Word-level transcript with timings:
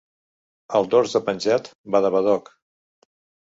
Al 0.79 0.89
dors 0.93 1.13
de 1.19 1.21
penjat, 1.29 1.71
badabadoc. 1.97 2.53